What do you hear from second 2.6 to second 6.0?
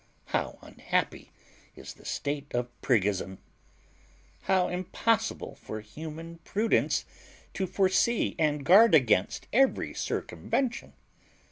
PRIGGISM! How impossible for